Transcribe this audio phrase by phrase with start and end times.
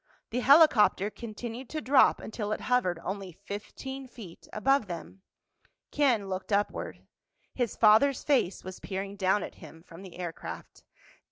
[0.31, 5.21] The helicopter continued to drop until it hovered only fifteen feet above them.
[5.91, 7.05] Ken looked upward.
[7.53, 10.81] His father's face was peering down at him from the aircraft.